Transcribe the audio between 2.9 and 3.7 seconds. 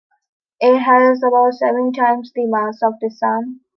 the Sun.